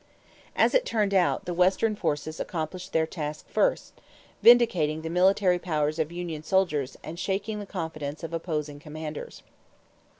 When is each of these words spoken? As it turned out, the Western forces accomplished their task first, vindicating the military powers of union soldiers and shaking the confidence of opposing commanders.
As 0.55 0.73
it 0.73 0.83
turned 0.83 1.13
out, 1.13 1.45
the 1.45 1.53
Western 1.53 1.95
forces 1.95 2.39
accomplished 2.39 2.91
their 2.91 3.05
task 3.05 3.47
first, 3.47 3.93
vindicating 4.41 5.03
the 5.03 5.11
military 5.11 5.59
powers 5.59 5.99
of 5.99 6.11
union 6.11 6.41
soldiers 6.41 6.97
and 7.03 7.19
shaking 7.19 7.59
the 7.59 7.67
confidence 7.67 8.23
of 8.23 8.33
opposing 8.33 8.79
commanders. 8.79 9.43